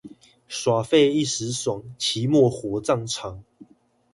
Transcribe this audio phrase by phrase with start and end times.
[0.47, 3.43] 耍廢一時爽，期末火葬場